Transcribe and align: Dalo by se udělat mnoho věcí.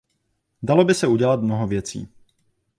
Dalo 0.63 0.83
by 0.85 0.93
se 0.95 1.07
udělat 1.07 1.41
mnoho 1.41 1.67
věcí. 1.67 2.07